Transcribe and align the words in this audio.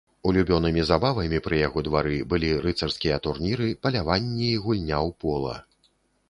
Улюблёнымі 0.27 0.81
забавамі 0.91 1.41
пры 1.47 1.59
яго 1.67 1.83
двары 1.87 2.17
былі 2.31 2.49
рыцарскія 2.65 3.19
турніры, 3.27 3.69
паляванне 3.85 4.49
і 4.55 4.57
гульня 4.65 4.97
ў 5.07 5.09
пола. 5.27 5.55